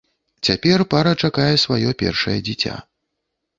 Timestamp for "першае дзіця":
2.01-2.75